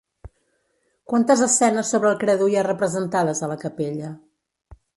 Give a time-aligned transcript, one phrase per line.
[1.11, 4.11] Quantes escenes sobre el credo hi ha representades a la capella?